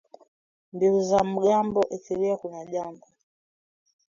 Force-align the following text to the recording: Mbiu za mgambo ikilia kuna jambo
Mbiu 0.73 1.01
za 1.01 1.23
mgambo 1.23 1.85
ikilia 1.89 2.37
kuna 2.37 2.65
jambo 2.65 3.07